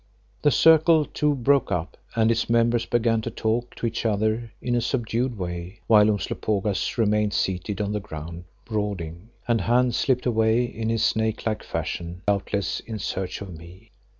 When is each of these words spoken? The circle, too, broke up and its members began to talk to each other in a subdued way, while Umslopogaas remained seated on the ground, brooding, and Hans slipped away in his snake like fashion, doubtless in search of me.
The 0.41 0.49
circle, 0.49 1.05
too, 1.05 1.35
broke 1.35 1.71
up 1.71 1.95
and 2.15 2.31
its 2.31 2.49
members 2.49 2.87
began 2.87 3.21
to 3.21 3.29
talk 3.29 3.75
to 3.75 3.85
each 3.85 4.03
other 4.03 4.51
in 4.59 4.73
a 4.73 4.81
subdued 4.81 5.37
way, 5.37 5.79
while 5.85 6.09
Umslopogaas 6.09 6.97
remained 6.97 7.33
seated 7.35 7.79
on 7.79 7.91
the 7.93 7.99
ground, 7.99 8.45
brooding, 8.65 9.29
and 9.47 9.61
Hans 9.61 9.97
slipped 9.97 10.25
away 10.25 10.63
in 10.65 10.89
his 10.89 11.03
snake 11.03 11.45
like 11.45 11.61
fashion, 11.61 12.23
doubtless 12.25 12.79
in 12.79 12.97
search 12.97 13.41
of 13.41 13.55
me. 13.55 13.91